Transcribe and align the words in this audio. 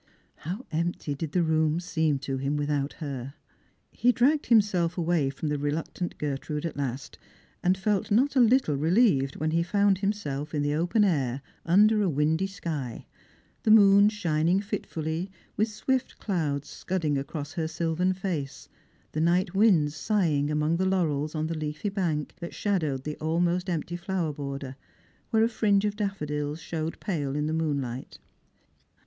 How 0.37 0.65
empty 0.71 1.13
did 1.13 1.31
the 1.33 1.43
room 1.43 1.79
seem 1.79 2.17
to 2.25 2.37
him 2.37 2.57
without 2.57 2.93
her! 2.93 3.35
He 3.91 4.11
dragged 4.11 4.47
himself 4.47 4.97
away 4.97 5.29
from 5.29 5.49
the 5.49 5.59
reluctant 5.59 6.17
Gertrude 6.17 6.65
at 6.65 6.75
last, 6.75 7.19
and 7.61 7.77
felt 7.77 8.09
not 8.09 8.35
a 8.35 8.39
little 8.39 8.75
relieved 8.75 9.35
when 9.35 9.51
he 9.51 9.61
found 9.61 9.99
himself 9.99 10.55
in 10.55 10.63
the 10.63 10.73
open 10.73 11.03
air, 11.03 11.43
under 11.67 12.01
a 12.01 12.09
windy 12.09 12.47
sky; 12.47 13.05
the 13.61 13.69
moon 13.69 14.09
shining 14.09 14.59
fitfully, 14.59 15.29
with 15.55 15.67
swift 15.67 16.17
clouds 16.17 16.67
scudding 16.67 17.15
across 17.15 17.53
her 17.53 17.67
silvern 17.67 18.11
face, 18.13 18.67
the 19.11 19.21
night 19.21 19.53
winds 19.53 19.95
sighing 19.95 20.49
among 20.49 20.77
the 20.77 20.85
laurels 20.87 21.35
on 21.35 21.45
the 21.45 21.53
leaty 21.55 21.89
bank 21.93 22.33
that 22.39 22.55
shadowed 22.55 23.03
the 23.03 23.17
almost 23.17 23.69
empty 23.69 23.95
flower 23.95 24.33
border, 24.33 24.75
where 25.29 25.43
a 25.43 25.47
fringe 25.47 25.85
of 25.85 25.95
daffodils 25.95 26.59
showed 26.59 26.99
pale 26.99 27.35
in 27.35 27.45
the 27.45 27.53
moonlight. 27.53 28.17